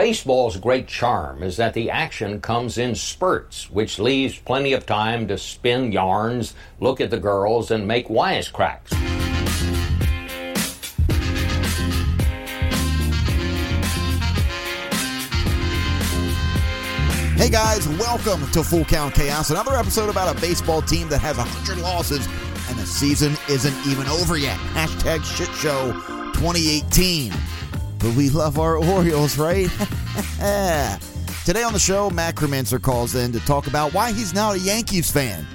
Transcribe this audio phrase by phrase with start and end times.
[0.00, 5.28] Baseball's great charm is that the action comes in spurts, which leaves plenty of time
[5.28, 8.94] to spin yarns, look at the girls, and make wisecracks.
[17.36, 21.36] Hey guys, welcome to Full Count Chaos, another episode about a baseball team that has
[21.36, 22.26] 100 losses
[22.70, 24.56] and the season isn't even over yet.
[24.72, 25.92] Hashtag shit show
[26.32, 27.34] 2018.
[28.00, 29.68] But we love our Orioles, right?
[31.44, 34.56] Today on the show, Matt Kremnitzer calls in to talk about why he's now a
[34.56, 35.46] Yankees fan.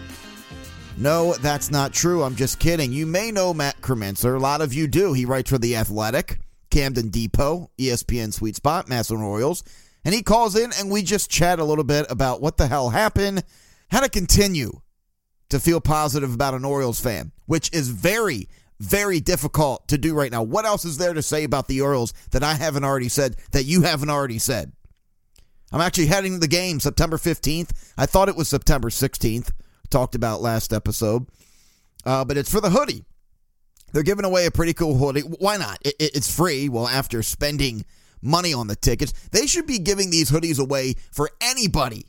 [0.97, 2.23] No, that's not true.
[2.23, 2.93] I'm just kidding.
[2.93, 4.35] You may know Matt Kremnitzer.
[4.35, 5.13] A lot of you do.
[5.13, 6.39] He writes for The Athletic,
[6.69, 9.63] Camden Depot, ESPN Sweet Spot, Massillon Orioles.
[10.03, 12.91] And he calls in and we just chat a little bit about what the hell
[12.91, 13.43] happened,
[13.89, 14.81] how to continue
[15.49, 18.47] to feel positive about an Orioles fan, which is very,
[18.79, 20.43] very difficult to do right now.
[20.43, 23.63] What else is there to say about the Orioles that I haven't already said, that
[23.63, 24.71] you haven't already said?
[25.71, 27.71] I'm actually heading to the game September 15th.
[27.97, 29.51] I thought it was September 16th,
[29.89, 31.27] talked about last episode,
[32.05, 33.03] uh, but it's for the hoodie.
[33.91, 35.21] They're giving away a pretty cool hoodie.
[35.21, 35.79] Why not?
[35.83, 36.69] It, it, it's free.
[36.69, 37.85] Well, after spending
[38.25, 39.13] money on the tickets.
[39.31, 42.07] They should be giving these hoodies away for anybody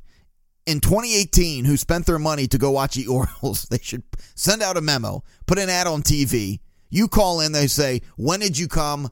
[0.66, 3.64] in 2018 who spent their money to go watch the Orioles.
[3.64, 4.02] They should
[4.34, 6.60] send out a memo, put an ad on TV.
[6.90, 9.10] You call in, they say, When did you come?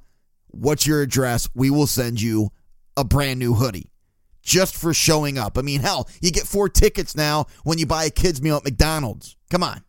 [0.49, 1.49] What's your address?
[1.55, 2.51] We will send you
[2.97, 3.91] a brand new hoodie
[4.43, 5.59] just for showing up.
[5.59, 8.65] I mean, hell, you get four tickets now when you buy a kid's meal at
[8.65, 9.37] McDonald's.
[9.51, 9.83] Come on.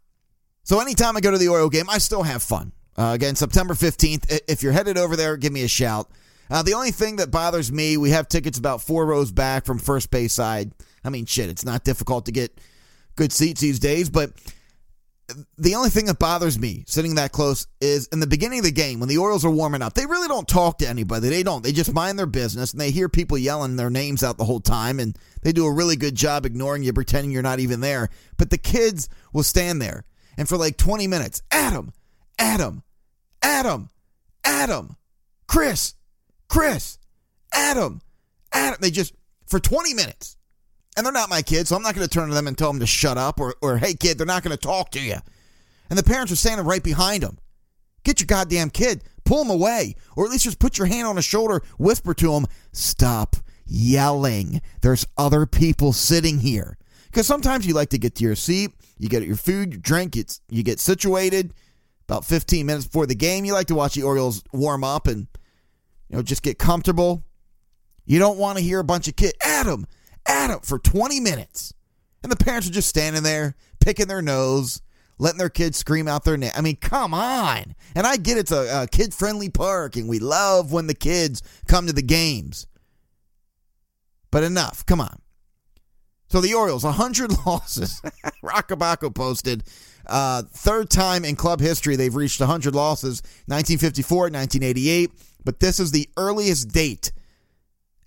[0.63, 2.71] So anytime I go to the Oriole game, I still have fun.
[2.97, 4.41] Uh, again, September 15th.
[4.47, 6.09] If you're headed over there, give me a shout.
[6.49, 9.77] Uh, the only thing that bothers me, we have tickets about four rows back from
[9.77, 10.71] first base side.
[11.05, 12.59] I mean, shit, it's not difficult to get
[13.15, 14.31] good seats these days, but
[15.57, 18.71] the only thing that bothers me sitting that close is in the beginning of the
[18.71, 21.29] game when the Orioles are warming up, they really don't talk to anybody.
[21.29, 21.63] They don't.
[21.63, 24.59] They just mind their business and they hear people yelling their names out the whole
[24.59, 28.09] time and they do a really good job ignoring you, pretending you're not even there.
[28.37, 30.05] But the kids will stand there
[30.37, 31.91] and for like 20 minutes, Adam,
[32.37, 32.83] Adam,
[33.41, 33.89] Adam,
[34.43, 34.95] Adam,
[35.47, 35.95] Chris,
[36.47, 36.99] Chris,
[37.51, 38.01] Adam,
[38.51, 38.77] Adam.
[38.79, 39.13] They just,
[39.47, 40.34] for 20 minutes.
[40.95, 42.71] And they're not my kids, so I'm not going to turn to them and tell
[42.71, 45.17] them to shut up or, or hey, kid, they're not going to talk to you.
[45.89, 47.37] And the parents are standing right behind them.
[48.03, 51.15] Get your goddamn kid, pull him away, or at least just put your hand on
[51.15, 53.35] his shoulder, whisper to him, stop
[53.65, 54.61] yelling.
[54.81, 56.77] There's other people sitting here.
[57.05, 60.15] Because sometimes you like to get to your seat, you get your food, you drink,
[60.15, 61.53] it's, you get situated.
[62.07, 65.27] About 15 minutes before the game, you like to watch the Orioles warm up and
[66.09, 67.23] you know, just get comfortable.
[68.05, 69.87] You don't want to hear a bunch of kids, Adam,
[70.27, 71.73] Adam, for 20 minutes.
[72.23, 74.81] And the parents are just standing there, picking their nose,
[75.19, 76.51] letting their kids scream out their name.
[76.55, 77.75] I mean, come on.
[77.95, 81.41] And I get it's a, a kid friendly park, and we love when the kids
[81.67, 82.67] come to the games.
[84.31, 84.85] But enough.
[84.85, 85.21] Come on.
[86.29, 88.01] So the Orioles, 100 losses.
[88.41, 89.63] Roch Kubatko posted.
[90.07, 95.11] Uh, third time in club history they've reached 100 losses 1954, 1988.
[95.43, 97.11] But this is the earliest date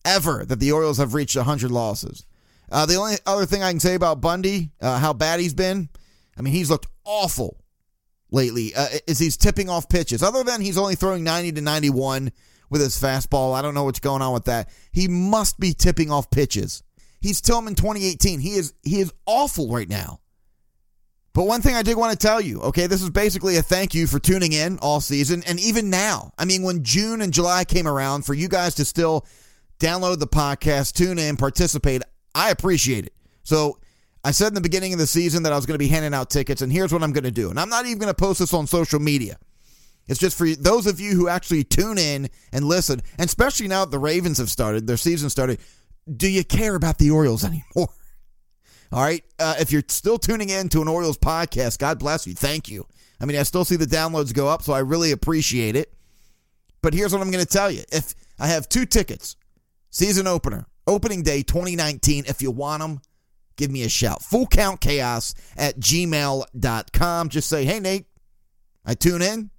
[0.05, 2.25] ever that the Orioles have reached 100 losses.
[2.71, 5.89] Uh, the only other thing I can say about Bundy, uh, how bad he's been,
[6.37, 7.65] I mean, he's looked awful
[8.31, 10.23] lately, uh, is he's tipping off pitches.
[10.23, 12.31] Other than he's only throwing 90 to 91
[12.71, 13.55] with his fastball.
[13.55, 14.69] I don't know what's going on with that.
[14.93, 16.83] He must be tipping off pitches.
[17.21, 18.41] He's Tillman 2018.
[18.41, 20.21] He is he is awful right now.
[21.33, 23.95] But one thing I did want to tell you, okay, this is basically a thank
[23.95, 26.33] you for tuning in all season and even now.
[26.37, 29.25] I mean, when June and July came around, for you guys to still
[29.79, 32.03] download the podcast, tune in, participate,
[32.35, 33.13] I appreciate it.
[33.43, 33.79] So
[34.25, 36.15] I said in the beginning of the season that I was going to be handing
[36.15, 37.51] out tickets, and here's what I'm going to do.
[37.51, 39.39] And I'm not even going to post this on social media.
[40.09, 43.85] It's just for those of you who actually tune in and listen, and especially now
[43.85, 45.61] that the Ravens have started, their season started.
[46.17, 47.89] Do you care about the Orioles anymore?
[48.91, 49.23] All right.
[49.39, 52.35] Uh, if you're still tuning in to an Orioles podcast, God bless you.
[52.35, 52.87] Thank you.
[53.21, 55.93] I mean, I still see the downloads go up, so I really appreciate it.
[56.81, 57.83] But here's what I'm going to tell you.
[57.93, 59.37] If I have two tickets,
[59.91, 63.01] season opener, opening day 2019, if you want them,
[63.57, 64.23] give me a shout.
[64.23, 67.29] Full count chaos at gmail.com.
[67.29, 68.07] Just say, hey, Nate,
[68.85, 69.51] I tune in.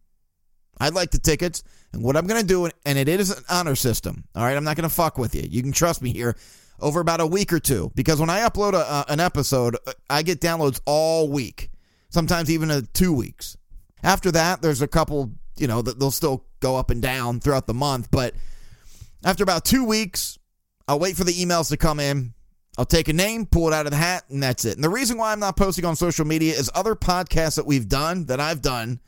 [0.80, 1.64] I'd like the tickets.
[1.92, 4.24] And what I'm going to do, and it is an honor system.
[4.36, 4.56] All right.
[4.56, 5.44] I'm not going to fuck with you.
[5.50, 6.36] You can trust me here
[6.80, 9.78] over about a week or two because when I upload a, uh, an episode,
[10.10, 11.72] I get downloads all week,
[12.10, 13.58] sometimes even a two weeks.
[14.02, 17.68] After that, there's a couple, you know, that they'll still go up and down throughout
[17.68, 18.10] the month.
[18.12, 18.34] But
[19.24, 20.38] after about two weeks,
[20.88, 22.33] I'll wait for the emails to come in.
[22.77, 24.75] I'll take a name, pull it out of the hat, and that's it.
[24.75, 27.89] And the reason why I'm not posting on social media is other podcasts that we've
[27.89, 29.01] done, that I've done,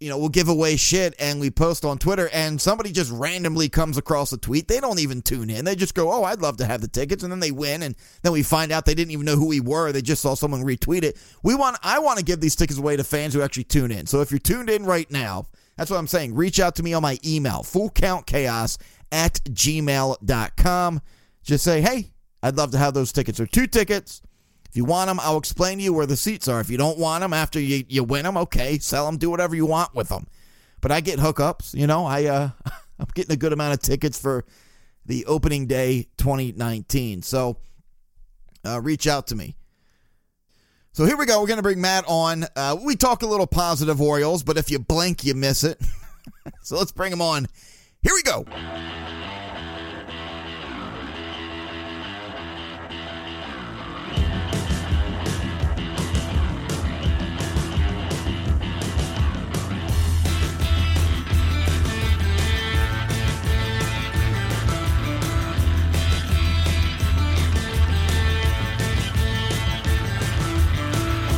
[0.00, 3.68] you know, we'll give away shit and we post on Twitter and somebody just randomly
[3.68, 4.66] comes across a tweet.
[4.66, 5.66] They don't even tune in.
[5.66, 7.94] They just go, "Oh, I'd love to have the tickets." And then they win and
[8.22, 9.92] then we find out they didn't even know who we were.
[9.92, 11.18] They just saw someone retweet it.
[11.42, 14.06] We want I want to give these tickets away to fans who actually tune in.
[14.06, 15.44] So if you're tuned in right now,
[15.76, 16.34] that's what I'm saying.
[16.34, 18.78] Reach out to me on my email, fullcountchaos
[19.12, 21.02] at gmail.com.
[21.42, 22.12] Just say, "Hey,
[22.42, 24.22] I'd love to have those tickets." Or two tickets.
[24.68, 26.60] If you want them, I'll explain to you where the seats are.
[26.60, 29.56] If you don't want them after you, you win them, okay, sell them, do whatever
[29.56, 30.28] you want with them.
[30.80, 32.06] But I get hookups, you know.
[32.06, 32.50] I uh,
[32.98, 34.44] I'm getting a good amount of tickets for
[35.06, 37.22] the opening day 2019.
[37.22, 37.56] So
[38.64, 39.56] uh, reach out to me.
[40.92, 41.40] So here we go.
[41.40, 42.44] We're going to bring Matt on.
[42.54, 45.80] Uh, we talk a little positive Orioles, but if you blink, you miss it.
[46.62, 47.46] so let's bring him on.
[48.02, 48.46] Here we go.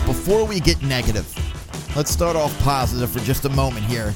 [0.07, 1.27] before we get negative,
[1.97, 4.15] let's start off positive for just a moment here.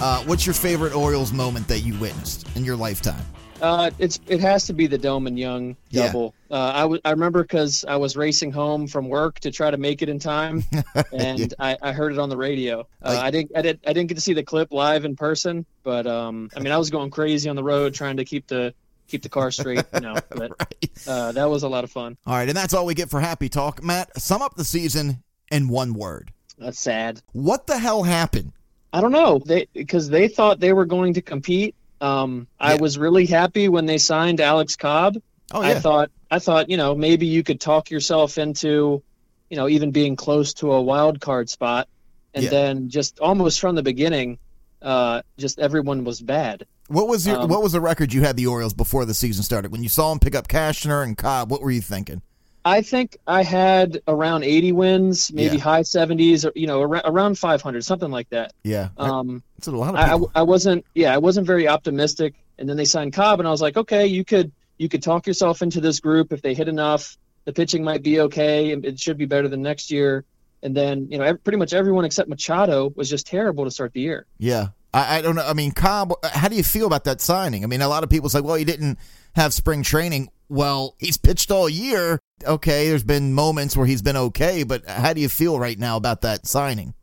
[0.00, 3.24] Uh, what's your favorite Orioles moment that you witnessed in your lifetime?
[3.62, 6.34] Uh, it's it has to be the Delmon Young double.
[6.50, 6.56] Yeah.
[6.56, 9.78] Uh, I, w- I remember because I was racing home from work to try to
[9.78, 10.64] make it in time,
[11.12, 11.46] and yeah.
[11.58, 12.80] I, I heard it on the radio.
[13.02, 15.16] Uh, like, I didn't I did I didn't get to see the clip live in
[15.16, 18.46] person, but um, I mean I was going crazy on the road trying to keep
[18.46, 18.74] the
[19.08, 19.86] keep the car straight.
[19.94, 20.90] You know, but right.
[21.06, 22.18] uh, that was a lot of fun.
[22.26, 23.82] All right, and that's all we get for happy talk.
[23.82, 26.30] Matt, sum up the season in one word.
[26.58, 27.22] That's sad.
[27.32, 28.52] What the hell happened?
[28.92, 29.40] I don't know.
[29.44, 31.74] They because they thought they were going to compete.
[32.00, 32.68] Um, yeah.
[32.68, 35.16] I was really happy when they signed Alex Cobb.
[35.52, 35.68] Oh, yeah.
[35.68, 39.02] I thought I thought you know maybe you could talk yourself into,
[39.50, 41.88] you know, even being close to a wild card spot,
[42.34, 42.50] and yeah.
[42.50, 44.38] then just almost from the beginning,
[44.82, 46.66] uh, just everyone was bad.
[46.88, 49.42] What was your um, What was the record you had the Orioles before the season
[49.42, 49.72] started?
[49.72, 52.22] When you saw them pick up Cashner and Cobb, what were you thinking?
[52.66, 55.62] I think I had around 80 wins, maybe yeah.
[55.62, 58.54] high 70s, or you know, around 500, something like that.
[58.64, 59.94] Yeah, um, that's a lot.
[59.94, 62.34] I, I wasn't, yeah, I wasn't very optimistic.
[62.58, 65.28] And then they signed Cobb, and I was like, okay, you could you could talk
[65.28, 67.16] yourself into this group if they hit enough.
[67.44, 70.24] The pitching might be okay, and it should be better than next year.
[70.60, 74.00] And then you know, pretty much everyone except Machado was just terrible to start the
[74.00, 74.26] year.
[74.38, 75.46] Yeah, I, I don't know.
[75.46, 77.62] I mean, Cobb, how do you feel about that signing?
[77.62, 78.98] I mean, a lot of people say, well, he didn't
[79.36, 80.30] have spring training.
[80.48, 82.20] Well, he's pitched all year.
[82.44, 85.96] Okay, there's been moments where he's been okay, but how do you feel right now
[85.96, 86.94] about that signing?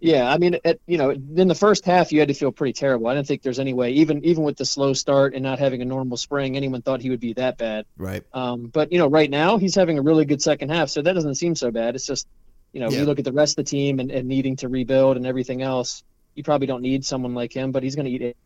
[0.00, 2.72] Yeah, I mean, it, you know, in the first half, you had to feel pretty
[2.72, 3.06] terrible.
[3.08, 5.82] I didn't think there's any way, even even with the slow start and not having
[5.82, 7.84] a normal spring, anyone thought he would be that bad.
[7.98, 8.22] Right.
[8.32, 11.12] Um, but you know, right now he's having a really good second half, so that
[11.12, 11.94] doesn't seem so bad.
[11.94, 12.26] It's just,
[12.72, 13.00] you know, yeah.
[13.00, 15.60] you look at the rest of the team and, and needing to rebuild and everything
[15.60, 16.02] else.
[16.34, 18.36] You probably don't need someone like him, but he's going to eat it.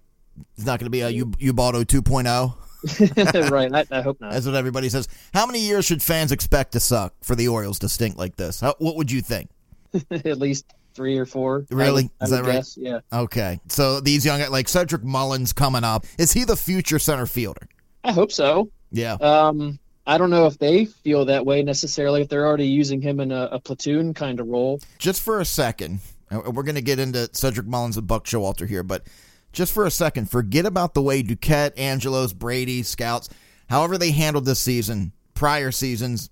[0.57, 2.55] He's not going to be a Ubaldo 2.0.
[3.51, 3.73] right.
[3.73, 4.33] I, I, hope not.
[4.33, 5.09] That's what everybody says.
[5.33, 8.61] How many years should fans expect to suck for the Orioles to stink like this?
[8.61, 9.51] How, what would you think?
[10.11, 11.67] At least three or four.
[11.71, 12.05] Really?
[12.05, 12.53] Would, Is that right?
[12.55, 12.77] Guess.
[12.77, 13.01] Yeah.
[13.13, 13.61] Okay.
[13.69, 17.69] So these young, like Cedric Mullins coming up, is he the future center fielder?
[18.03, 18.71] I hope so.
[18.91, 19.15] Yeah.
[19.15, 23.21] Um, I don't know if they feel that way necessarily, if they're already using him
[23.21, 24.81] in a, a platoon kind of role.
[24.99, 26.01] Just for a second,
[26.31, 29.07] we're going to get into Cedric Mullins and Buck Showalter here, but
[29.55, 33.29] just for a second, forget about the way Duquette, Angelos, Brady, Scouts,
[33.71, 36.31] however they handled this season, prior seasons.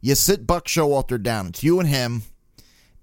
[0.00, 1.48] You sit Buck Showalter down.
[1.48, 2.22] It's you and him,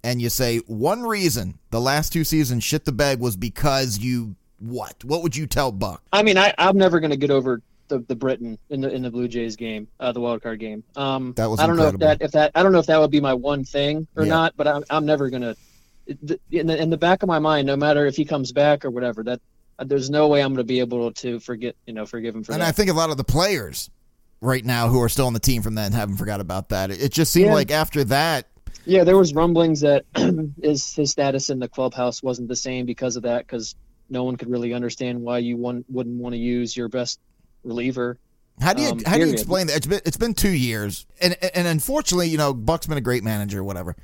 [0.04, 4.36] and you say one reason the last two seasons shit the bed was because you
[4.60, 5.04] what?
[5.04, 6.02] What would you tell Buck?
[6.14, 9.02] I mean, I, I'm never going to get over the, the Britton in the in
[9.02, 10.84] the Blue Jays game, uh, the wild card game.
[10.96, 12.00] Um, that was I don't incredible.
[12.00, 14.08] know if that if that I don't know if that would be my one thing
[14.16, 14.30] or yeah.
[14.30, 15.56] not, but I'm I'm never gonna
[16.08, 18.90] in the in the back of my mind, no matter if he comes back or
[18.90, 19.42] whatever, that
[19.80, 22.54] there's no way I'm going to be able to forget, you know, forgive him for
[22.54, 22.68] and that.
[22.68, 23.90] I think a lot of the players
[24.42, 26.92] right now who are still on the team from then haven't forgot about that.
[26.92, 27.54] It just seemed yeah.
[27.54, 28.48] like after that.
[28.86, 30.06] Yeah, there was rumblings that
[30.62, 33.76] his his status in the clubhouse wasn't the same because of that, because
[34.10, 37.20] no one could really understand why you wouldn't want to use your best
[37.64, 38.20] reliever.
[38.62, 39.78] How do you um, how do you explain that?
[39.78, 43.24] It's been it's been two years, and and unfortunately, you know, Buck's been a great
[43.24, 43.96] manager, whatever.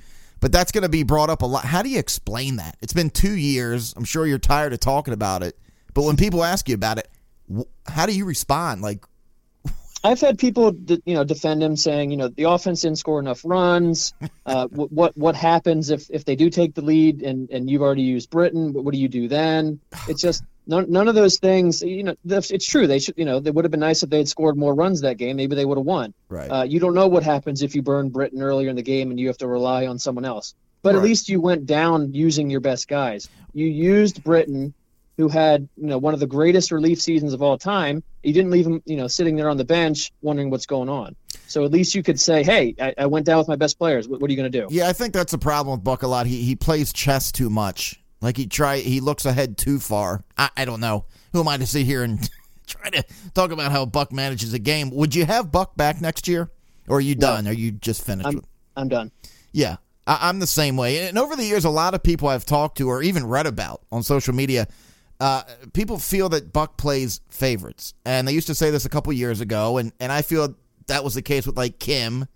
[0.41, 1.63] But that's going to be brought up a lot.
[1.65, 2.75] How do you explain that?
[2.81, 3.93] It's been two years.
[3.95, 5.57] I'm sure you're tired of talking about it.
[5.93, 7.07] But when people ask you about it,
[7.86, 8.81] how do you respond?
[8.81, 9.05] Like,
[10.03, 13.41] I've had people, you know, defend him, saying, you know, the offense didn't score enough
[13.45, 14.13] runs.
[14.45, 18.01] Uh, what what happens if, if they do take the lead and, and you've already
[18.01, 18.74] used Britton?
[18.74, 19.79] What do you do then?
[20.07, 21.81] It's just none, none of those things.
[21.81, 22.87] You know, it's true.
[22.87, 25.01] They should, you know, they would have been nice if they had scored more runs
[25.01, 25.35] that game.
[25.35, 26.13] Maybe they would have won.
[26.29, 26.47] Right.
[26.47, 29.19] Uh, you don't know what happens if you burn Britton earlier in the game and
[29.19, 30.55] you have to rely on someone else.
[30.81, 30.99] but right.
[30.99, 33.29] at least you went down using your best guys.
[33.53, 34.73] You used Britton,
[35.17, 38.03] who had you know one of the greatest relief seasons of all time.
[38.23, 41.15] You didn't leave him you know sitting there on the bench wondering what's going on.
[41.47, 44.07] So at least you could say, "Hey, I, I went down with my best players.
[44.07, 46.03] What, what are you going to do?" Yeah, I think that's a problem with Buck
[46.03, 46.25] a lot.
[46.25, 48.00] He he plays chess too much.
[48.21, 50.23] Like he try he looks ahead too far.
[50.37, 51.05] I, I don't know.
[51.33, 52.29] Who am I to sit here and
[52.67, 54.91] try to talk about how Buck manages a game?
[54.91, 56.51] Would you have Buck back next year,
[56.87, 57.45] or are you done?
[57.45, 57.49] No.
[57.49, 58.27] Are you just finished?
[58.27, 58.43] I'm,
[58.75, 59.11] I'm done.
[59.51, 61.07] Yeah, I, am the same way.
[61.07, 63.81] And over the years, a lot of people I've talked to or even read about
[63.91, 64.67] on social media,
[65.19, 69.11] uh, people feel that Buck plays favorites, and they used to say this a couple
[69.13, 70.55] years ago, and and I feel
[70.87, 72.27] that was the case with like Kim,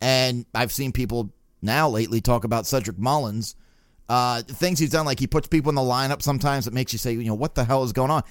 [0.00, 3.54] and I've seen people now lately talk about Cedric Mullins.
[4.08, 6.98] Uh, things he's done, like he puts people in the lineup sometimes that makes you
[6.98, 8.22] say, you know, what the hell is going on?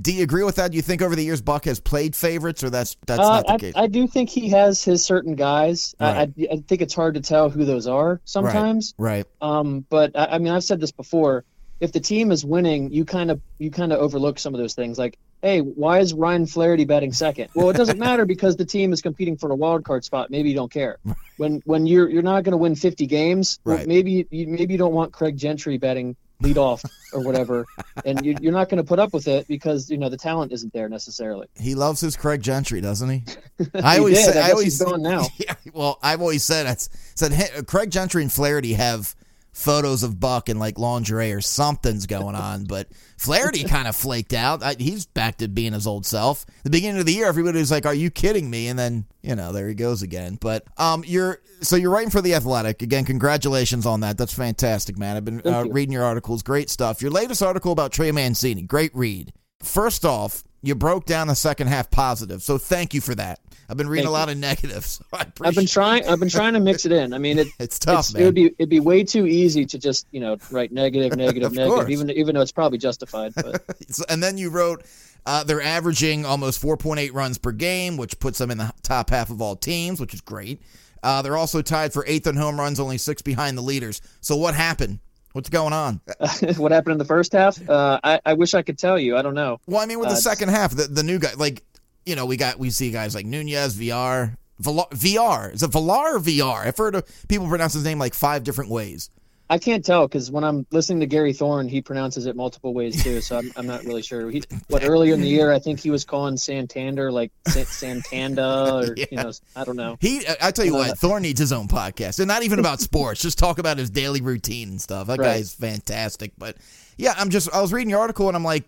[0.00, 0.70] Do you agree with that?
[0.70, 3.46] Do you think over the years Buck has played favorites, or that's that's uh, not
[3.46, 3.72] the I, case?
[3.76, 5.96] I do think he has his certain guys.
[6.00, 6.32] Right.
[6.38, 8.94] I, I, think it's hard to tell who those are sometimes.
[8.98, 9.26] Right.
[9.42, 9.58] right.
[9.58, 11.44] Um, but I, I mean, I've said this before.
[11.80, 14.74] If the team is winning, you kind of you kind of overlook some of those
[14.74, 14.98] things.
[14.98, 17.48] Like, hey, why is Ryan Flaherty batting second?
[17.54, 20.30] Well, it doesn't matter because the team is competing for a wild card spot.
[20.30, 20.98] Maybe you don't care.
[21.36, 23.86] When when you're you're not going to win 50 games, right.
[23.86, 26.82] maybe you, maybe you don't want Craig Gentry batting lead off
[27.12, 27.66] or whatever,
[28.04, 30.52] and you, are not going to put up with it because you know the talent
[30.52, 31.48] isn't there necessarily.
[31.58, 33.24] He loves his Craig Gentry, doesn't he?
[33.74, 34.34] I always did.
[34.34, 35.26] say, I, I always he's gone now.
[35.38, 36.76] Yeah, well, I've always said I
[37.14, 39.14] said hey, Craig Gentry and Flaherty have
[39.52, 42.64] photos of Buck in like lingerie or something's going on.
[42.64, 44.62] But Flaherty kind of flaked out.
[44.62, 46.46] I, he's back to being his old self.
[46.64, 49.34] The beginning of the year, everybody was like, "Are you kidding me?" And then you
[49.34, 50.38] know, there he goes again.
[50.40, 53.04] But um, you're so you're writing for the Athletic again.
[53.04, 54.16] Congratulations on that.
[54.16, 55.16] That's fantastic, man.
[55.16, 56.42] I've been uh, reading your articles.
[56.42, 57.02] Great stuff.
[57.02, 58.62] Your latest article about Trey Mancini.
[58.62, 59.32] Great read.
[59.62, 63.40] First off, you broke down the second half positive, so thank you for that.
[63.70, 64.32] I've been reading Thank a lot you.
[64.32, 65.00] of negatives.
[65.10, 66.08] So I've been trying.
[66.08, 67.12] I've been trying to mix it in.
[67.14, 68.10] I mean, it, it's tough.
[68.10, 71.16] It's, it would be it'd be way too easy to just you know write negative,
[71.16, 71.90] negative, negative, course.
[71.90, 73.32] even even though it's probably justified.
[73.34, 73.62] But
[74.08, 74.84] and then you wrote.
[75.26, 79.28] Uh, they're averaging almost 4.8 runs per game, which puts them in the top half
[79.28, 80.62] of all teams, which is great.
[81.02, 84.00] Uh, they're also tied for eighth in home runs, only six behind the leaders.
[84.22, 84.98] So what happened?
[85.32, 86.00] What's going on?
[86.56, 87.68] what happened in the first half?
[87.68, 89.16] Uh, I, I wish I could tell you.
[89.16, 89.60] I don't know.
[89.66, 91.62] Well, I mean, with the uh, second half, the, the new guy, like
[92.04, 95.54] you know, we got we see guys like Nunez, VR, VR.
[95.54, 96.66] Is it Villar or VR?
[96.66, 99.10] I've heard of people pronounce his name like five different ways.
[99.50, 103.02] I can't tell because when I'm listening to Gary Thorne, he pronounces it multiple ways
[103.02, 103.20] too.
[103.20, 104.30] So I'm, I'm not really sure.
[104.30, 108.94] He, what earlier in the year, I think he was calling Santander like Santanda, or
[108.96, 109.06] yeah.
[109.10, 109.98] you know, I don't know.
[110.00, 113.20] He, I tell you what, Thorne needs his own podcast, and not even about sports.
[113.20, 115.08] just talk about his daily routine and stuff.
[115.08, 115.34] That right.
[115.34, 116.32] guy's fantastic.
[116.38, 116.56] But
[116.96, 118.64] yeah, I'm just I was reading your article and I'm like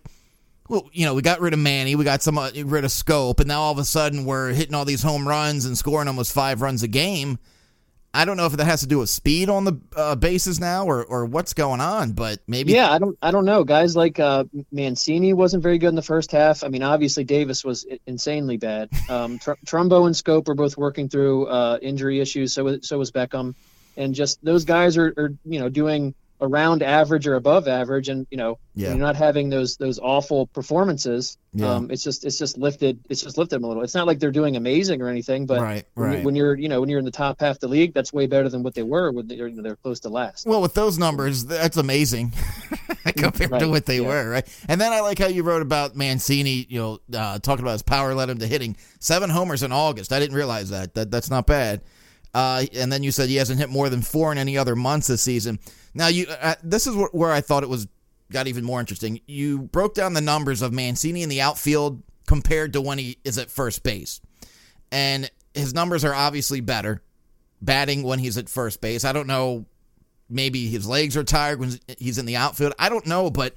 [0.69, 3.39] well, you know, we got rid of Manny, we got some uh, rid of Schoop,
[3.39, 6.33] and now all of a sudden we're hitting all these home runs and scoring almost
[6.33, 7.37] five runs a game.
[8.15, 10.85] I don't know if that has to do with speed on the uh, bases now
[10.85, 12.71] or, or what's going on, but maybe.
[12.71, 13.63] Yeah, I don't I don't know.
[13.63, 16.63] Guys like uh, Mancini wasn't very good in the first half.
[16.63, 18.89] I mean, obviously Davis was insanely bad.
[19.09, 22.53] Um, Tr- Trumbo and Schoop are both working through uh, injury issues.
[22.53, 23.53] So so was Beckham,
[23.97, 28.27] and just those guys are, are you know doing around average or above average and
[28.29, 28.89] you know yeah.
[28.89, 31.73] you're not having those those awful performances yeah.
[31.73, 34.19] um it's just it's just lifted it's just lifted them a little it's not like
[34.19, 36.19] they're doing amazing or anything but right, when, right.
[36.19, 38.11] You, when you're you know when you're in the top half of the league that's
[38.11, 40.61] way better than what they were when they're, you know, they're close to last well
[40.61, 42.33] with those numbers that's amazing
[43.15, 43.59] compared right.
[43.59, 44.07] to what they yeah.
[44.07, 47.63] were right and then i like how you wrote about mancini you know uh, talking
[47.63, 50.93] about his power led him to hitting seven homers in august i didn't realize that
[50.93, 51.81] that that's not bad
[52.33, 55.07] uh, and then you said he hasn't hit more than four in any other months
[55.07, 55.59] this season.
[55.93, 57.87] Now, you uh, this is where I thought it was
[58.31, 59.19] got even more interesting.
[59.27, 63.37] You broke down the numbers of Mancini in the outfield compared to when he is
[63.37, 64.21] at first base,
[64.91, 67.03] and his numbers are obviously better
[67.61, 69.05] batting when he's at first base.
[69.05, 69.65] I don't know.
[70.29, 72.73] Maybe his legs are tired when he's in the outfield.
[72.79, 73.53] I don't know, but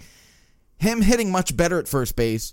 [0.78, 2.52] him hitting much better at first base.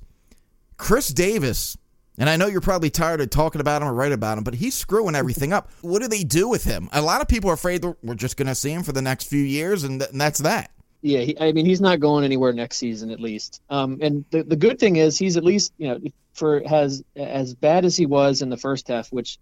[0.77, 1.77] Chris Davis
[2.17, 4.55] and I know you're probably tired of talking about him or writing about him, but
[4.55, 5.71] he's screwing everything up.
[5.81, 6.89] What do they do with him?
[6.91, 9.27] A lot of people are afraid we're just going to see him for the next
[9.27, 10.71] few years, and, th- and that's that.
[11.01, 13.61] Yeah, he, I mean, he's not going anywhere next season, at least.
[13.69, 15.99] Um, and the, the good thing is, he's at least, you know,
[16.33, 19.37] for has as bad as he was in the first half, which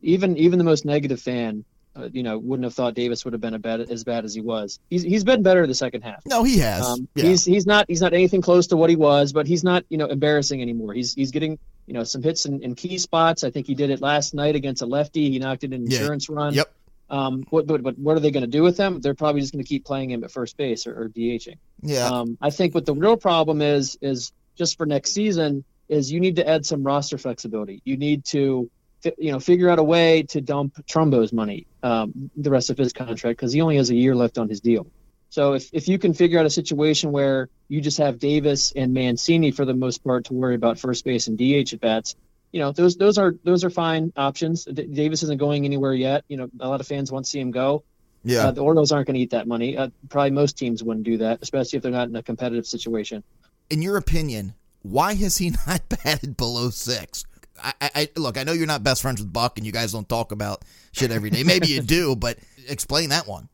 [0.00, 1.64] even even the most negative fan
[1.96, 4.40] uh, you know, wouldn't have thought Davis would have been bad, as bad as he
[4.40, 4.80] was.
[4.90, 6.24] He's he's been better the second half.
[6.26, 6.84] No, he has.
[6.84, 7.24] Um, yeah.
[7.24, 9.98] He's he's not he's not anything close to what he was, but he's not you
[9.98, 10.92] know embarrassing anymore.
[10.92, 13.44] He's he's getting you know some hits in, in key spots.
[13.44, 15.30] I think he did it last night against a lefty.
[15.30, 16.36] He knocked it in insurance yeah.
[16.36, 16.54] run.
[16.54, 16.72] Yep.
[17.10, 19.00] Um, what, but, but what are they going to do with him?
[19.00, 21.58] They're probably just going to keep playing him at first base or, or DHing.
[21.82, 22.06] Yeah.
[22.06, 26.18] Um, I think what the real problem is is just for next season is you
[26.18, 27.82] need to add some roster flexibility.
[27.84, 28.70] You need to
[29.18, 32.92] you know, figure out a way to dump Trumbo's money um, the rest of his
[32.92, 34.86] contract because he only has a year left on his deal.
[35.34, 38.94] So if, if you can figure out a situation where you just have Davis and
[38.94, 42.14] Mancini for the most part to worry about first base and DH at bats,
[42.52, 44.64] you know those those are those are fine options.
[44.64, 46.22] D- Davis isn't going anywhere yet.
[46.28, 47.82] You know a lot of fans want to see him go.
[48.22, 49.76] Yeah, uh, the Orioles aren't going to eat that money.
[49.76, 53.24] Uh, probably most teams wouldn't do that, especially if they're not in a competitive situation.
[53.70, 57.24] In your opinion, why has he not batted below six?
[57.60, 58.38] I, I, look.
[58.38, 60.62] I know you're not best friends with Buck, and you guys don't talk about
[60.92, 61.42] shit every day.
[61.42, 62.38] Maybe you do, but
[62.68, 63.48] explain that one.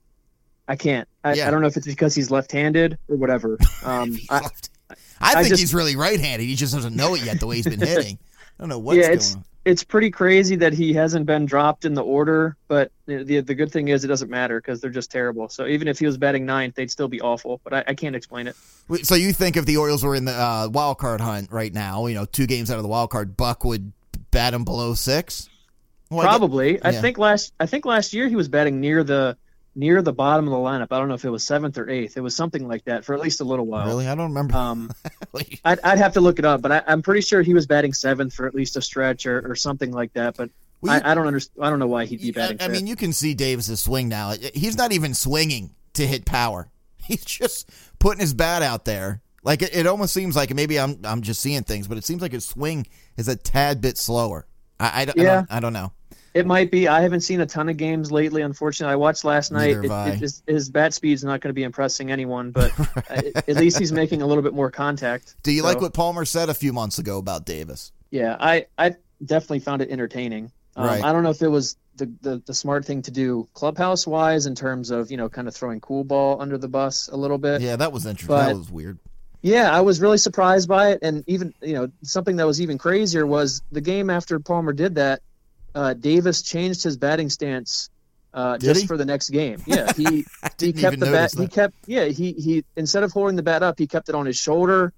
[0.69, 1.09] I can't.
[1.25, 1.49] I, yeah.
[1.49, 3.59] I don't know if it's because he's left-handed or whatever.
[3.83, 4.43] Um, I,
[5.21, 6.45] I, think just, he's really right-handed.
[6.45, 8.19] He just doesn't know it yet the way he's been hitting.
[8.59, 9.45] I don't know what's yeah, going it's, on.
[9.65, 13.73] It's pretty crazy that he hasn't been dropped in the order, but the the, good
[13.73, 15.49] thing is it doesn't matter because they're just terrible.
[15.49, 17.61] So even if he was batting ninth, they'd still be awful.
[17.65, 18.57] But I, I can't explain it.
[19.03, 22.07] So you think if the Orioles were in the uh, wild card hunt right now,
[22.07, 23.93] you know, two games out of the wild card, Buck would
[24.31, 25.49] bat him below six?
[26.11, 26.83] Well, Probably.
[26.83, 26.99] I, yeah.
[26.99, 29.37] I think last I think last year he was batting near the
[29.75, 30.89] near the bottom of the lineup.
[30.91, 32.17] I don't know if it was seventh or eighth.
[32.17, 33.87] It was something like that for at least a little while.
[33.87, 34.57] Really, I don't remember.
[34.57, 34.91] Um,
[35.65, 37.93] I'd, I'd, have to look it up, but I, am pretty sure he was batting
[37.93, 40.37] seventh for at least a stretch or, or something like that.
[40.37, 40.51] But
[40.81, 41.65] well, you, I, I, don't understand.
[41.65, 42.59] I don't know why he'd be batting.
[42.61, 44.35] I, I mean, you can see Davis's swing now.
[44.55, 46.69] He's not even swinging to hit power.
[47.05, 49.23] He's just putting his bat out there.
[49.43, 52.23] Like it, it almost seems like maybe I'm I'm just seeing things, but it seems
[52.23, 52.87] like his swing
[53.17, 54.47] is a tad bit slower.
[54.79, 55.33] I, I, yeah.
[55.33, 55.93] I, don't, I don't know.
[56.33, 56.87] It might be.
[56.87, 58.43] I haven't seen a ton of games lately.
[58.43, 59.77] Unfortunately, I watched last night.
[59.77, 63.33] It, it, his, his bat speed's not going to be impressing anyone, but right.
[63.49, 65.35] at least he's making a little bit more contact.
[65.43, 65.67] Do you so.
[65.67, 67.93] like what Palmer said a few months ago about Davis?
[68.11, 70.53] Yeah, I I definitely found it entertaining.
[70.77, 71.05] Um, right.
[71.05, 74.47] I don't know if it was the, the, the smart thing to do clubhouse wise
[74.47, 77.39] in terms of you know kind of throwing cool ball under the bus a little
[77.39, 77.61] bit.
[77.61, 78.37] Yeah, that was interesting.
[78.37, 78.99] But, that was weird.
[79.43, 82.79] Yeah, I was really surprised by it, and even you know something that was even
[82.79, 85.23] crazier was the game after Palmer did that
[85.75, 87.91] uh, Davis changed his batting stance
[88.33, 88.87] uh, just he?
[88.87, 89.63] for the next game.
[89.67, 90.25] Yeah, he
[90.59, 91.33] he kept the bat.
[91.33, 91.41] That.
[91.41, 94.27] He kept yeah he he instead of holding the bat up, he kept it on
[94.27, 94.93] his shoulder.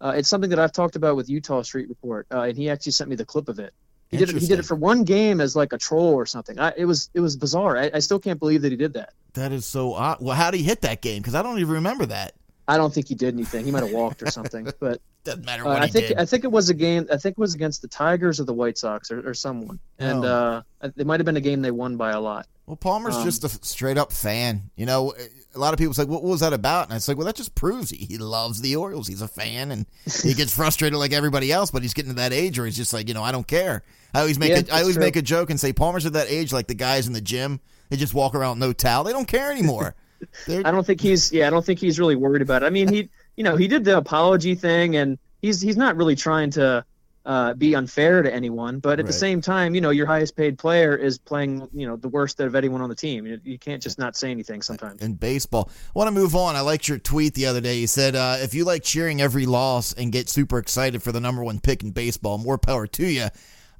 [0.00, 2.92] Uh, it's something that I've talked about with Eutaw Street Report, uh, and he actually
[2.92, 3.72] sent me the clip of it.
[4.08, 4.36] He did it.
[4.36, 6.60] He did it for one game as like a troll or something.
[6.60, 7.76] I, it was it was bizarre.
[7.76, 9.12] I, I, still can't believe that he did that.
[9.32, 10.18] That is so odd.
[10.20, 11.22] Well, how did he hit that game?
[11.22, 12.34] Because I don't even remember that.
[12.68, 13.64] I don't think he did anything.
[13.64, 16.18] He might have walked or something, but doesn't matter uh, what I think did.
[16.18, 17.06] I think it was a game.
[17.12, 20.24] I think it was against the Tigers or the White Sox or, or someone, and
[20.24, 20.62] oh.
[20.82, 22.46] uh, it might have been a game they won by a lot.
[22.66, 24.70] Well, Palmer's um, just a straight up fan.
[24.74, 25.14] You know,
[25.54, 27.54] a lot of people say, "What was that about?" And it's like, well, that just
[27.54, 29.06] proves he, he loves the Orioles.
[29.06, 29.86] He's a fan, and
[30.22, 31.70] he gets frustrated like everybody else.
[31.70, 33.82] But he's getting to that age where he's just like, you know, I don't care.
[34.14, 35.04] I always make yeah, a, I always true.
[35.04, 37.60] make a joke and say Palmer's at that age like the guys in the gym.
[37.88, 39.04] They just walk around with no towel.
[39.04, 39.94] They don't care anymore.
[40.48, 41.46] I don't think he's yeah.
[41.46, 42.66] I don't think he's really worried about it.
[42.66, 46.16] I mean, he you know he did the apology thing, and he's he's not really
[46.16, 46.84] trying to
[47.26, 48.78] uh, be unfair to anyone.
[48.78, 49.06] But at right.
[49.06, 52.40] the same time, you know, your highest paid player is playing, you know, the worst
[52.40, 53.26] out of anyone on the team.
[53.26, 55.02] You, you can't just not say anything sometimes.
[55.02, 56.54] In baseball, I want to move on.
[56.54, 57.78] I liked your tweet the other day.
[57.78, 61.20] You said uh, if you like cheering every loss and get super excited for the
[61.20, 63.26] number one pick in baseball, more power to you.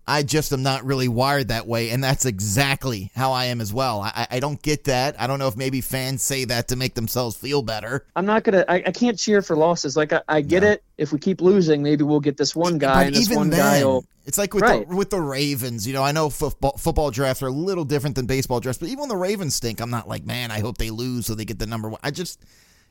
[0.09, 3.73] I just am not really wired that way, and that's exactly how I am as
[3.73, 4.03] well.
[4.03, 5.21] I, I don't get that.
[5.21, 8.07] I don't know if maybe fans say that to make themselves feel better.
[8.15, 8.65] I'm not gonna.
[8.69, 9.97] I, I can't cheer for losses.
[9.97, 10.71] Like I, I get no.
[10.71, 10.85] it.
[10.97, 13.59] If we keep losing, maybe we'll get this one guy, but and this one then,
[13.59, 14.05] guy will.
[14.27, 14.89] It's like with right.
[14.89, 15.89] the, with the Ravens.
[15.89, 18.89] You know, I know football football drafts are a little different than baseball drafts, but
[18.89, 21.45] even when the Ravens stink, I'm not like, man, I hope they lose so they
[21.45, 21.99] get the number one.
[22.05, 22.41] I just,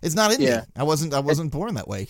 [0.01, 0.57] it's not in yeah.
[0.57, 0.63] me.
[0.75, 1.13] I wasn't.
[1.13, 2.07] I wasn't it, born that way.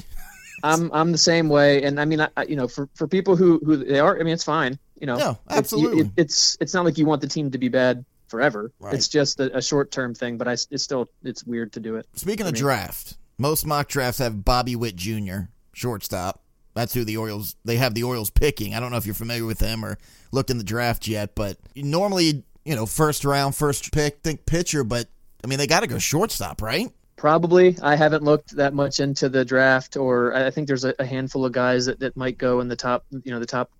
[0.63, 3.59] I'm I'm the same way, and I mean, I, you know, for for people who
[3.63, 4.79] who they are, I mean, it's fine.
[4.99, 6.01] You know, no, absolutely.
[6.01, 8.71] It, it's it's not like you want the team to be bad forever.
[8.79, 8.93] Right.
[8.93, 11.95] It's just a, a short term thing, but I it's still it's weird to do
[11.97, 12.07] it.
[12.15, 12.59] Speaking of me.
[12.59, 15.49] draft, most mock drafts have Bobby Witt Jr.
[15.73, 16.41] shortstop.
[16.73, 18.73] That's who the Orioles they have the Orioles picking.
[18.73, 19.97] I don't know if you're familiar with them or
[20.31, 24.83] looked in the draft yet, but normally you know first round, first pick, think pitcher,
[24.83, 25.07] but
[25.43, 26.89] I mean they got to go shortstop, right?
[27.17, 27.77] Probably.
[27.81, 31.45] I haven't looked that much into the draft, or I think there's a, a handful
[31.45, 33.71] of guys that, that might go in the top, you know, the top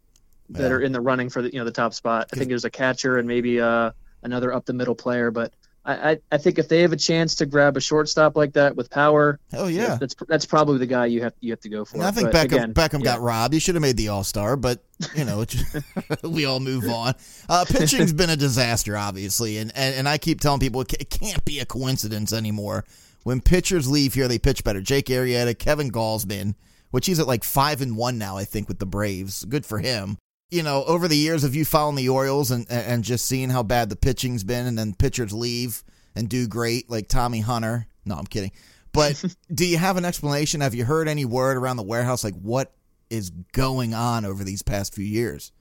[0.50, 0.68] that yeah.
[0.68, 2.30] are in the running for the you know the top spot.
[2.34, 3.92] I think there's a catcher and maybe uh,
[4.24, 5.54] another up the middle player, but
[5.86, 8.76] I, I, I think if they have a chance to grab a shortstop like that
[8.76, 11.86] with power, oh yeah, that's that's probably the guy you have you have to go
[11.86, 11.98] for.
[11.98, 13.14] And I think but Beckham again, Beckham yeah.
[13.14, 13.54] got robbed.
[13.54, 14.84] He should have made the All Star, but
[15.16, 15.46] you know
[16.24, 17.14] we all move on.
[17.48, 21.46] Uh, pitching's been a disaster, obviously, and, and and I keep telling people it can't
[21.46, 22.86] be a coincidence anymore.
[23.24, 24.82] When pitchers leave here, they pitch better.
[24.82, 26.54] Jake Arrieta, Kevin Gausman,
[26.92, 29.46] which he's at like five and one now, I think, with the Braves.
[29.46, 30.18] Good for him
[30.56, 33.62] you know, over the years of you following the Orioles and and just seeing how
[33.62, 35.84] bad the pitching's been, and then pitchers leave
[36.16, 37.88] and do great, like Tommy Hunter.
[38.06, 38.52] No, I'm kidding.
[38.94, 39.22] But
[39.54, 40.62] do you have an explanation?
[40.62, 42.74] Have you heard any word around the warehouse, like what
[43.10, 45.52] is going on over these past few years?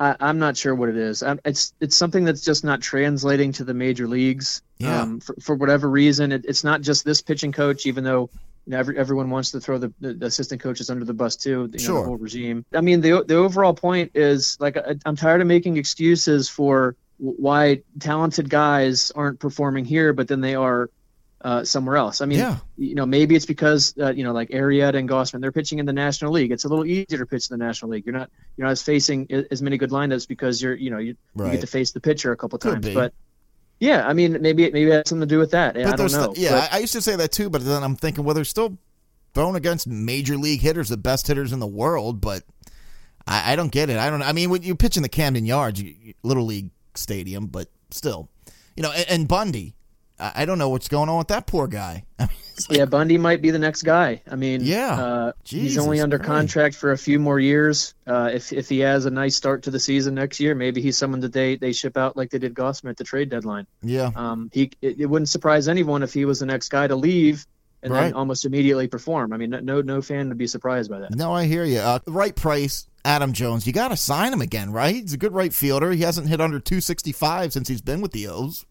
[0.00, 1.22] I, am not sure what it is.
[1.22, 4.62] I'm, it's it's something that's just not translating to the major leagues.
[4.78, 5.02] Yeah.
[5.02, 8.30] Um, for, for whatever reason, it, it's not just this pitching coach, even though
[8.72, 11.68] every, everyone wants to throw the, the, assistant coaches under the bus too.
[11.72, 11.94] You sure.
[11.94, 12.64] Know, the whole regime.
[12.72, 16.96] I mean, the the overall point is like I, I'm tired of making excuses for
[17.18, 20.90] why talented guys aren't performing here, but then they are
[21.40, 22.20] uh, somewhere else.
[22.20, 22.56] I mean, yeah.
[22.76, 25.86] you know, maybe it's because uh, you know, like Arrieta and Gausman, they're pitching in
[25.86, 26.50] the National League.
[26.50, 28.06] It's a little easier to pitch in the National League.
[28.06, 31.16] You're not you're not as facing as many good lineups because you're you know you,
[31.34, 31.46] right.
[31.46, 32.86] you get to face the pitcher a couple Could times.
[32.86, 32.94] Be.
[32.94, 33.12] But
[33.80, 35.74] yeah, I mean, maybe maybe it has something to do with that.
[35.74, 36.34] But I don't know.
[36.36, 38.78] Yeah, but, I used to say that too, but then I'm thinking, well, they're still
[39.34, 42.42] throwing against major league hitters, the best hitters in the world, but
[43.26, 43.98] I, I don't get it.
[43.98, 44.22] I don't.
[44.22, 48.28] I mean, when you pitch in the Camden Yards, you, little league stadium, but still,
[48.76, 49.74] you know, and, and Bundy.
[50.20, 52.04] I don't know what's going on with that poor guy.
[52.18, 52.30] I mean,
[52.68, 54.20] like, yeah, Bundy might be the next guy.
[54.28, 56.28] I mean, yeah, uh, he's only under Christ.
[56.28, 57.94] contract for a few more years.
[58.06, 60.98] Uh, if if he has a nice start to the season next year, maybe he's
[60.98, 63.66] someone that they they ship out like they did Gausman at the trade deadline.
[63.82, 66.96] Yeah, um, he it, it wouldn't surprise anyone if he was the next guy to
[66.96, 67.46] leave
[67.82, 68.04] and right.
[68.04, 69.32] then almost immediately perform.
[69.32, 71.14] I mean, no no fan would be surprised by that.
[71.14, 71.78] No, I hear you.
[71.78, 73.66] Uh, right price, Adam Jones.
[73.66, 74.94] You got to sign him again, right?
[74.94, 75.92] He's a good right fielder.
[75.92, 78.66] He hasn't hit under 265 since he's been with the O's.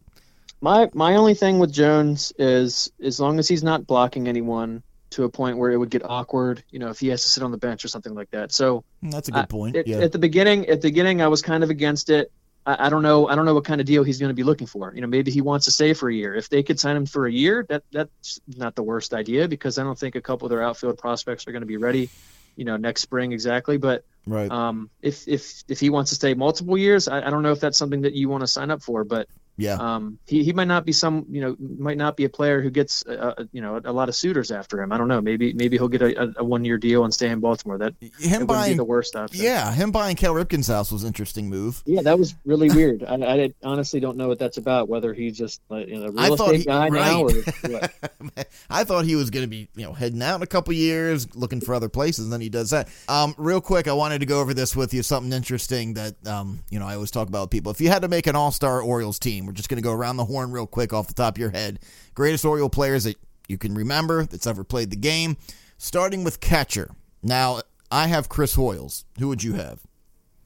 [0.60, 5.24] My my only thing with Jones is as long as he's not blocking anyone to
[5.24, 7.52] a point where it would get awkward, you know, if he has to sit on
[7.52, 8.52] the bench or something like that.
[8.52, 9.78] So that's a good point.
[9.78, 10.00] I, yeah.
[10.00, 12.32] At the beginning, at the beginning, I was kind of against it.
[12.66, 13.28] I, I don't know.
[13.28, 14.92] I don't know what kind of deal he's going to be looking for.
[14.94, 16.36] You know, maybe he wants to stay for a year.
[16.36, 19.78] If they could sign him for a year, that that's not the worst idea because
[19.78, 22.10] I don't think a couple of their outfield prospects are going to be ready,
[22.56, 23.78] you know, next spring exactly.
[23.78, 24.52] But right.
[24.52, 27.62] um, if if if he wants to stay multiple years, I, I don't know if
[27.62, 29.06] that's something that you want to sign up for.
[29.06, 32.30] But yeah, um, he, he might not be some you know might not be a
[32.30, 34.92] player who gets uh, you know a lot of suitors after him.
[34.92, 35.22] I don't know.
[35.22, 37.78] Maybe maybe he'll get a, a one year deal and stay in Baltimore.
[37.78, 39.44] That him buying be the worst option.
[39.44, 41.82] Yeah, him buying Cal Ripken's house was an interesting move.
[41.86, 43.04] Yeah, that was really weird.
[43.04, 44.88] I, I honestly don't know what that's about.
[44.90, 46.92] Whether he's just like, you know, a real estate he, guy right.
[46.92, 48.46] now, or.
[48.70, 51.36] I thought he was going to be, you know, heading out in a couple years,
[51.36, 52.90] looking for other places, and then he does that.
[53.08, 55.04] Um, real quick, I wanted to go over this with you.
[55.04, 57.72] Something interesting that, um, you know, I always talk about with people.
[57.72, 60.18] If you had to make an All-Star Orioles team, we're just going to go around
[60.18, 61.80] the horn real quick off the top of your head.
[62.14, 63.16] Greatest Oriole players that
[63.48, 65.38] you can remember that's ever played the game.
[65.78, 66.90] Starting with catcher.
[67.24, 69.06] Now, I have Chris Hoiles.
[69.20, 69.82] Who would you have?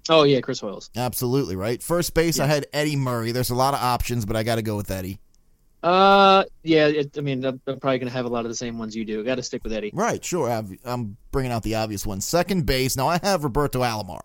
[0.09, 0.89] Oh yeah, Chris Hoiles.
[0.95, 1.81] Absolutely right.
[1.81, 2.45] First base, yeah.
[2.45, 3.31] I had Eddie Murray.
[3.31, 5.19] There's a lot of options, but I got to go with Eddie.
[5.83, 6.87] Uh, yeah.
[6.87, 9.05] It, I mean, I'm, I'm probably gonna have a lot of the same ones you
[9.05, 9.23] do.
[9.23, 9.91] Got to stick with Eddie.
[9.93, 10.23] Right.
[10.23, 10.49] Sure.
[10.83, 12.21] I'm bringing out the obvious one.
[12.21, 12.97] Second base.
[12.97, 14.21] Now I have Roberto Alomar.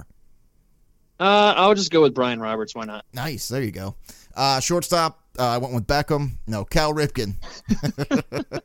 [1.19, 2.75] Uh, I'll just go with Brian Roberts.
[2.75, 3.05] Why not?
[3.15, 3.49] Nice.
[3.49, 3.97] There you go.
[4.37, 5.20] Uh, shortstop.
[5.38, 6.33] Uh, I went with Beckham.
[6.46, 7.35] No, Cal Ripken.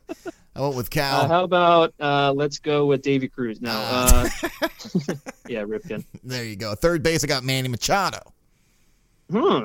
[0.54, 1.22] I went with Cal.
[1.22, 3.60] Uh, how about uh, let's go with Davy Cruz?
[3.60, 3.70] No.
[3.70, 4.28] Uh,
[5.48, 6.04] yeah, Ripken.
[6.22, 6.74] There you go.
[6.74, 7.24] Third base.
[7.24, 8.20] I got Manny Machado.
[9.30, 9.64] Hmm.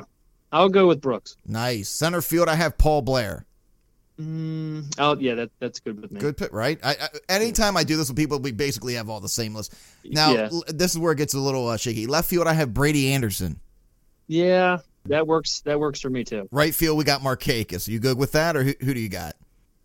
[0.51, 1.35] I'll go with Brooks.
[1.45, 1.89] Nice.
[1.89, 2.47] Center field.
[2.47, 3.45] I have Paul Blair.
[4.19, 6.19] Mm, oh yeah, that that's good with me.
[6.19, 6.79] Good pick, right?
[6.83, 9.75] I, I, anytime I do this with people, we basically have all the same list.
[10.03, 10.49] Now, yeah.
[10.51, 12.07] l- this is where it gets a little uh, shaky.
[12.07, 13.59] Left field, I have Brady Anderson.
[14.25, 15.61] Yeah, that works.
[15.61, 16.47] That works for me too.
[16.51, 17.87] Right field, we got Markakis.
[17.87, 19.35] You good with that, or who, who do you got?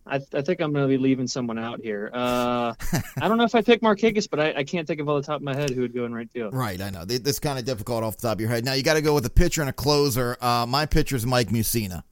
[0.07, 2.11] I, I think I'm going to be leaving someone out here.
[2.13, 2.75] Uh,
[3.21, 5.23] I don't know if I pick Markakis, but I, I can't think of all the
[5.23, 6.55] top of my head who would go in right field.
[6.55, 7.05] Right, I know.
[7.05, 8.65] This kind of difficult off the top of your head.
[8.65, 10.37] Now you got to go with a pitcher and a closer.
[10.41, 12.03] Uh, my is Mike Mussina.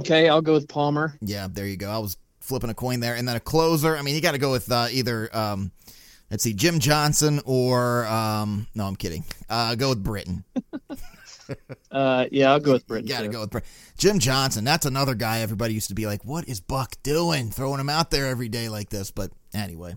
[0.00, 1.16] Okay, I'll go with Palmer.
[1.20, 1.90] Yeah, there you go.
[1.90, 3.96] I was flipping a coin there, and then a closer.
[3.96, 5.34] I mean, you got to go with uh, either.
[5.36, 5.70] Um,
[6.30, 9.24] let's see, Jim Johnson or um, no, I'm kidding.
[9.48, 10.44] Uh, go with Britton.
[11.90, 13.08] uh, yeah, I'll go with Britton.
[13.08, 13.68] You got to go with Britton.
[13.96, 14.64] Jim Johnson.
[14.64, 15.40] That's another guy.
[15.40, 18.68] Everybody used to be like, "What is Buck doing, throwing him out there every day
[18.68, 19.96] like this?" But anyway.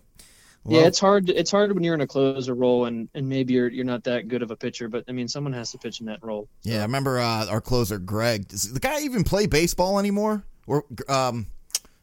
[0.66, 1.30] yeah, it's hard.
[1.30, 4.28] It's hard when you're in a closer role and, and maybe you're you're not that
[4.28, 4.90] good of a pitcher.
[4.90, 6.48] But I mean, someone has to pitch in that role.
[6.64, 8.48] Yeah, I remember uh, our closer Greg.
[8.48, 10.44] Does the guy even play baseball anymore?
[10.68, 11.48] Or um,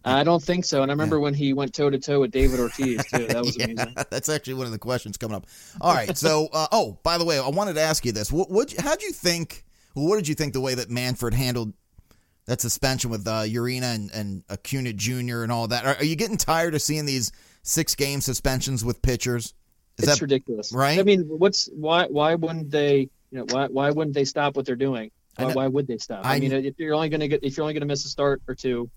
[0.04, 0.82] I don't think so.
[0.82, 3.26] And I remember when he went toe to toe with David Ortiz too.
[3.26, 3.94] That was yeah, amazing.
[4.10, 5.46] That's actually one of the questions coming up.
[5.80, 8.32] All right, so uh, oh, by the way, I wanted to ask you this.
[8.32, 9.64] What, what how'd you think?
[9.94, 11.72] Well, what did you think the way that Manfred handled
[12.46, 15.42] that suspension with uh, Urena and, and Acuna Jr.
[15.42, 15.84] and all that?
[15.84, 17.32] Are, are you getting tired of seeing these
[17.62, 19.54] six game suspensions with pitchers?
[19.98, 20.98] Is it's that ridiculous, right?
[20.98, 23.10] I mean, what's why why wouldn't they?
[23.30, 25.10] You know, why why wouldn't they stop what they're doing?
[25.36, 26.24] Why, why would they stop?
[26.24, 28.04] I, I- mean, if you're only going to get if you're only going to miss
[28.04, 28.90] a start or two,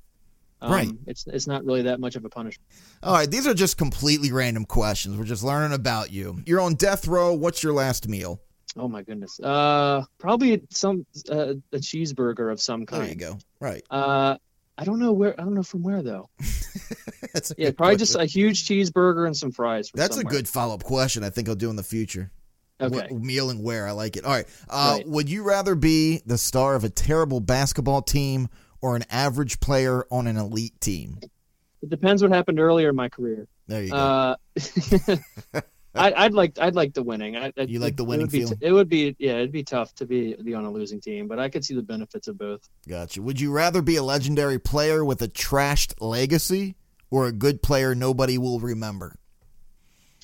[0.61, 0.89] um, Right.
[1.07, 2.67] It's it's not really that much of a punishment.
[3.03, 5.17] All right, these are just completely random questions.
[5.17, 6.41] We're just learning about you.
[6.45, 7.33] You're on death row.
[7.33, 8.39] What's your last meal?
[8.77, 9.39] Oh my goodness.
[9.39, 13.01] Uh, probably some uh, a cheeseburger of some kind.
[13.03, 13.37] There you go.
[13.59, 13.83] Right.
[13.89, 14.37] Uh,
[14.77, 15.39] I don't know where.
[15.39, 16.29] I don't know from where though.
[17.33, 17.97] That's a Yeah, probably question.
[17.97, 19.91] just a huge cheeseburger and some fries.
[19.93, 20.33] That's somewhere.
[20.33, 21.23] a good follow up question.
[21.23, 22.31] I think I'll do in the future.
[22.79, 22.97] Okay.
[23.09, 24.25] W- meal and where I like it.
[24.25, 24.47] All right.
[24.69, 25.07] Uh, Right.
[25.07, 28.47] Would you rather be the star of a terrible basketball team
[28.81, 31.19] or an average player on an elite team?
[31.81, 33.47] It depends what happened earlier in my career.
[33.67, 33.95] There you go.
[33.97, 34.35] Uh,
[35.93, 37.35] I, I'd like I'd like the winning.
[37.35, 38.65] I, I- You like the it winning would be?
[38.65, 41.37] It would be yeah, it'd be tough to be, be on a losing team, but
[41.39, 42.61] I could see the benefits of both.
[42.87, 43.21] gotcha.
[43.21, 46.75] Would you rather be a legendary player with a trashed legacy
[47.09, 49.15] or a good player nobody will remember?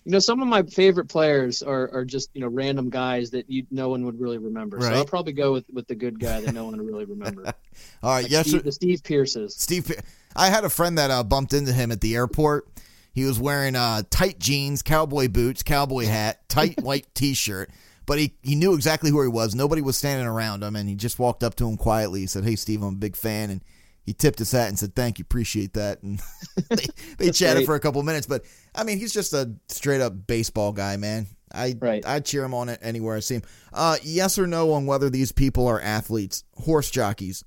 [0.07, 3.49] You know, some of my favorite players are, are just you know random guys that
[3.49, 4.79] you no one would really remember.
[4.79, 7.43] So I'll probably go with, with the good guy that no one would really remember.
[8.01, 8.23] All right.
[8.23, 8.47] Like yes.
[8.47, 9.53] Steve, the Steve Pearces.
[9.57, 9.91] Steve,
[10.33, 12.69] I had a friend that uh, bumped into him at the airport.
[13.11, 17.69] He was wearing uh, tight jeans, cowboy boots, cowboy hat, tight white T-shirt.
[18.05, 19.55] But he, he knew exactly who he was.
[19.55, 22.21] Nobody was standing around him, and he just walked up to him quietly.
[22.21, 23.61] He said, "Hey, Steve, I'm a big fan." And
[24.07, 26.19] he tipped his hat and said, "Thank you, appreciate that." And
[26.69, 26.85] they,
[27.17, 28.25] they chatted for a couple minutes.
[28.25, 31.27] But I mean, he's just a straight up baseball guy, man.
[31.53, 32.05] I Right.
[32.05, 33.43] I cheer him on it anywhere I see him.
[33.73, 37.43] Uh, yes or no on whether these people are athletes, horse jockeys.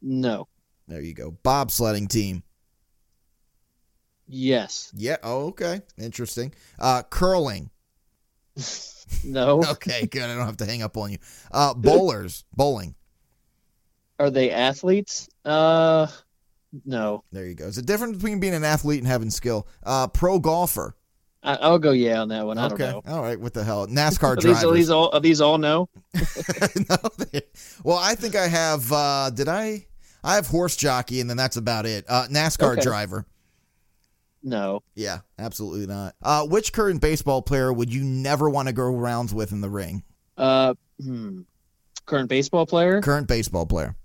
[0.00, 0.48] No.
[0.86, 1.36] There you go.
[1.44, 2.44] Bobsledding team.
[4.28, 4.92] Yes.
[4.96, 5.16] Yeah.
[5.22, 5.80] Oh, okay.
[5.98, 6.54] Interesting.
[6.78, 7.70] Uh, curling.
[9.22, 9.62] No.
[9.70, 10.22] Okay, good.
[10.22, 11.18] I don't have to hang up on you.
[11.52, 12.44] Uh, bowlers.
[12.56, 12.96] Bowling.
[14.18, 15.28] Are they athletes?
[15.44, 16.06] Uh,
[16.84, 17.22] no.
[17.32, 17.66] There you go.
[17.66, 19.66] It's a difference between being an athlete and having skill.
[19.82, 20.96] Uh, pro golfer.
[21.42, 22.58] I, I'll go yeah on that one.
[22.58, 22.90] I okay.
[22.90, 23.12] don't know.
[23.14, 23.38] All right.
[23.38, 23.86] What the hell?
[23.88, 24.74] NASCAR Are these, are drivers.
[24.74, 25.88] these all are these all no?
[26.14, 27.42] no, they-
[27.84, 28.90] well, I think I have.
[28.92, 29.86] Uh, did I?
[30.24, 32.04] I have horse jockey, and then that's about it.
[32.08, 32.80] Uh, NASCAR Okay.
[32.80, 33.26] driver.
[34.42, 34.82] No.
[34.94, 36.14] Yeah, absolutely not.
[36.22, 39.68] Uh, which current baseball player would you never want to go rounds with in the
[39.68, 40.02] ring?
[40.36, 41.42] Uh, hmm.
[42.06, 43.00] Current baseball player?
[43.02, 43.96] Current baseball player.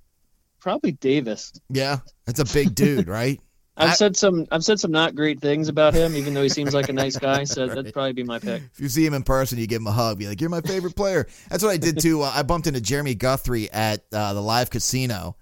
[0.61, 1.51] Probably Davis.
[1.69, 3.39] Yeah, that's a big dude, right?
[3.77, 6.49] I've I- said some I've said some not great things about him, even though he
[6.49, 7.45] seems like a nice guy.
[7.45, 7.75] So Right.
[7.75, 8.61] that'd probably be my pick.
[8.73, 10.19] If you see him in person, you give him a hug.
[10.19, 12.21] Be like, "You're my favorite player." That's what I did too.
[12.21, 15.35] Uh, I bumped into Jeremy Guthrie at uh, the live casino,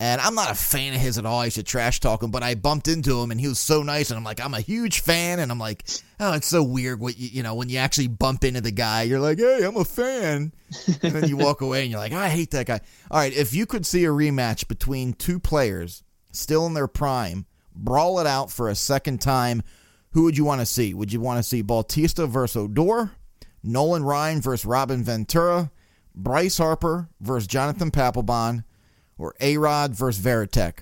[0.00, 1.40] and I'm not a fan of his at all.
[1.40, 3.82] I used to trash talk him, but I bumped into him, and he was so
[3.82, 4.10] nice.
[4.10, 5.84] And I'm like, I'm a huge fan, and I'm like,
[6.18, 9.02] oh, it's so weird what you you know when you actually bump into the guy.
[9.02, 10.52] You're like, hey, I'm a fan,
[11.02, 12.80] and then you walk away, and you're like, I hate that guy.
[13.10, 17.44] All right, if you could see a rematch between two players still in their prime,
[17.74, 19.62] brawl it out for a second time.
[20.12, 20.92] Who would you want to see?
[20.92, 23.12] Would you want to see Bautista versus Odor,
[23.62, 25.70] Nolan Ryan versus Robin Ventura,
[26.16, 28.64] Bryce Harper versus Jonathan Papelbon,
[29.20, 30.80] or A Rod versus Varitek?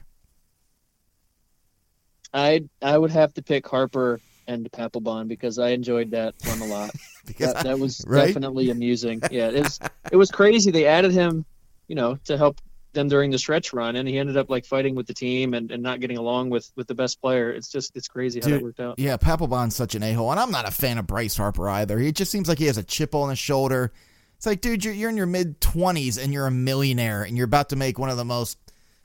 [2.33, 6.67] I I would have to pick Harper and Papelbon because I enjoyed that one a
[6.67, 6.91] lot.
[7.29, 8.29] Because that, that was right?
[8.29, 9.21] definitely amusing.
[9.31, 9.79] Yeah, it was
[10.11, 10.71] it was crazy.
[10.71, 11.45] They added him,
[11.87, 12.59] you know, to help
[12.95, 15.71] them during the stretch run, and he ended up like fighting with the team and,
[15.71, 17.51] and not getting along with with the best player.
[17.51, 18.99] It's just it's crazy how Dude, that worked out.
[18.99, 21.99] yeah, Papelbon's such an a hole, and I'm not a fan of Bryce Harper either.
[21.99, 23.93] He just seems like he has a chip on his shoulder.
[24.39, 27.45] It's like, dude, you're, you're in your mid 20s and you're a millionaire, and you're
[27.45, 28.57] about to make one of the most,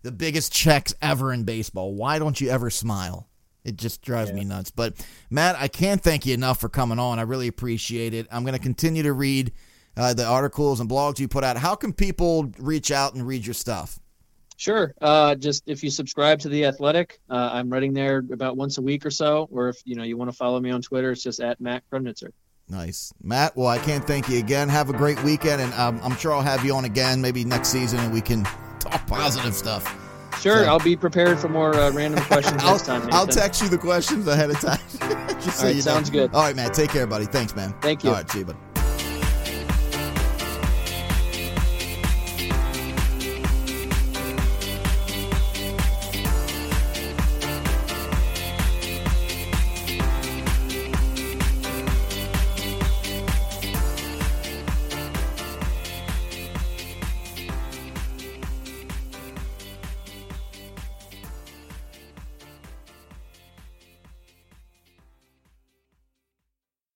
[0.03, 1.95] the biggest checks ever in baseball.
[1.95, 3.27] Why don't you ever smile?
[3.63, 4.69] It just drives me nuts.
[4.69, 4.93] But
[5.31, 7.17] Matt, I can't thank you enough for coming on.
[7.17, 8.27] I really appreciate it.
[8.31, 9.53] I'm going to continue to read
[9.97, 11.57] uh, the articles and blogs you put out.
[11.57, 13.99] How can people reach out and read your stuff?
[14.57, 14.93] Sure.
[15.01, 18.81] Uh, just if you subscribe to the Athletic, uh, I'm writing there about once a
[18.81, 19.47] week or so.
[19.49, 21.83] Or if you know you want to follow me on Twitter, it's just at Matt
[21.91, 22.29] Kremnitzer.
[22.69, 23.55] Nice, Matt.
[23.55, 24.69] Well, I can't thank you again.
[24.69, 27.69] Have a great weekend, and um, I'm sure I'll have you on again maybe next
[27.69, 28.43] season, and we can
[28.79, 29.83] talk positive stuff.
[30.41, 33.07] Sure, So- I'll be prepared for more uh, random questions I'll, next time.
[33.11, 34.79] I'll text you the questions ahead of time.
[35.41, 35.81] Just so All right, you know.
[35.81, 36.33] sounds good.
[36.33, 36.71] All right, man.
[36.71, 37.25] Take care, buddy.
[37.25, 37.73] Thanks, man.
[37.81, 38.09] Thank you.
[38.09, 38.57] All right, see you, buddy.